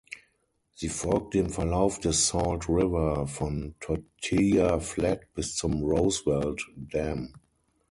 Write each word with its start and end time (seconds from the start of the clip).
Sie 0.73 0.89
folgt 0.89 1.35
dem 1.35 1.51
Verlauf 1.51 1.99
des 1.99 2.27
Salt 2.27 2.67
River 2.67 3.27
von 3.27 3.75
Tortilla 3.79 4.79
Flat 4.79 5.31
bis 5.35 5.55
zum 5.55 5.83
Roosevelt 5.83 6.65
Dam. 6.75 7.31